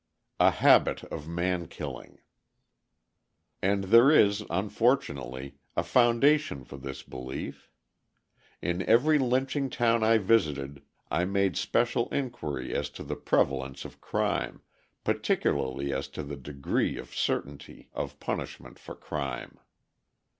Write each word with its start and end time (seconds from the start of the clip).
A 0.39 0.49
Habit 0.49 1.03
of 1.13 1.27
Man 1.27 1.67
killing 1.67 2.17
And 3.61 3.83
there 3.83 4.09
is, 4.09 4.43
unfortunately, 4.49 5.57
a 5.77 5.83
foundation 5.83 6.63
for 6.63 6.77
this 6.77 7.03
belief. 7.03 7.69
In 8.63 8.81
every 8.89 9.19
lynching 9.19 9.69
town 9.69 10.03
I 10.03 10.17
visited 10.17 10.81
I 11.11 11.25
made 11.25 11.53
especial 11.53 12.07
inquiry 12.09 12.73
as 12.73 12.89
to 12.97 13.03
the 13.03 13.15
prevalence 13.15 13.85
of 13.85 14.01
crime, 14.01 14.63
particularly 15.03 15.93
as 15.93 16.07
to 16.17 16.23
the 16.23 16.35
degree 16.35 16.97
of 16.97 17.13
certainty 17.13 17.91
of 17.93 18.19
punishment 18.19 18.79
for 18.79 18.95
crime. 18.95 19.59